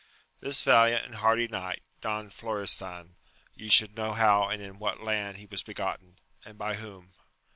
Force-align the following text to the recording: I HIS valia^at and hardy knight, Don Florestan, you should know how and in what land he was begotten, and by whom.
I 0.41 0.47
HIS 0.47 0.61
valia^at 0.61 1.05
and 1.05 1.13
hardy 1.13 1.47
knight, 1.47 1.83
Don 2.01 2.31
Florestan, 2.31 3.17
you 3.53 3.69
should 3.69 3.95
know 3.95 4.13
how 4.13 4.49
and 4.49 4.59
in 4.59 4.79
what 4.79 5.03
land 5.03 5.37
he 5.37 5.45
was 5.45 5.61
begotten, 5.61 6.17
and 6.43 6.57
by 6.57 6.77
whom. 6.77 7.13